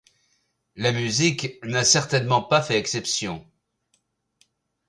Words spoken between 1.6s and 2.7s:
n'a certainement pas